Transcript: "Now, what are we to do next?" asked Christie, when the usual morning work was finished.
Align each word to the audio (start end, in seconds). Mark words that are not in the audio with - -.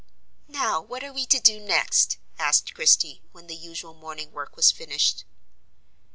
"Now, 0.47 0.81
what 0.81 1.03
are 1.03 1.13
we 1.13 1.27
to 1.27 1.39
do 1.39 1.59
next?" 1.59 2.17
asked 2.39 2.73
Christie, 2.73 3.21
when 3.33 3.45
the 3.45 3.55
usual 3.55 3.93
morning 3.93 4.31
work 4.31 4.55
was 4.55 4.71
finished. 4.71 5.25